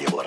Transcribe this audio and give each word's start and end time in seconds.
его 0.00 0.22